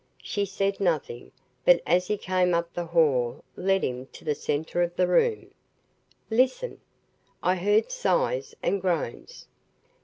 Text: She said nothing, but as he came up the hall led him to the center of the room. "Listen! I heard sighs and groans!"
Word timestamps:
She 0.23 0.45
said 0.45 0.79
nothing, 0.79 1.31
but 1.63 1.79
as 1.85 2.07
he 2.07 2.17
came 2.17 2.55
up 2.55 2.73
the 2.73 2.87
hall 2.87 3.43
led 3.55 3.83
him 3.83 4.07
to 4.13 4.25
the 4.25 4.33
center 4.33 4.81
of 4.81 4.95
the 4.95 5.05
room. 5.05 5.51
"Listen! 6.31 6.81
I 7.43 7.53
heard 7.55 7.91
sighs 7.91 8.55
and 8.63 8.81
groans!" 8.81 9.45